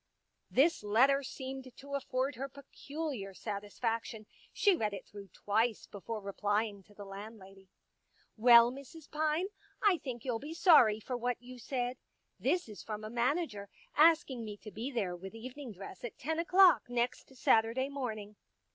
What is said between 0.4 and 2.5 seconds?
This letter seemed to afford her